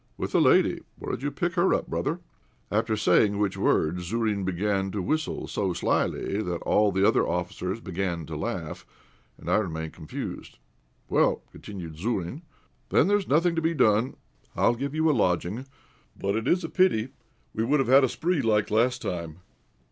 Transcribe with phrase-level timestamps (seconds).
[0.17, 2.21] "With a lady where did you pick her up, brother?"
[2.71, 8.25] After saying which words Zourine began to whistle so slyly that all the others began
[8.25, 8.83] to laugh,
[9.37, 10.57] and I remained confused.
[11.07, 12.41] "Well," continued Zourine,
[12.89, 14.15] "then there is nothing to be done.
[14.55, 15.67] I'll give you a lodging.
[16.17, 17.09] But it is a pity;
[17.53, 19.41] we would have had a spree like last time.